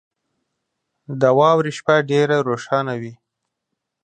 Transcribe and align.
•د 1.21 1.23
واورې 1.39 1.71
شپه 1.77 1.95
ډېره 2.09 2.37
روښانه 2.49 2.93
وي. 3.01 3.13